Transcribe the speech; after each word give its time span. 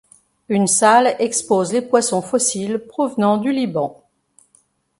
Une 0.49 0.65
salle 0.65 1.15
expose 1.19 1.73
les 1.73 1.81
poissons 1.83 2.23
fossiles 2.23 2.79
provenant 2.87 3.37
du 3.37 3.51
Liban. 3.51 4.01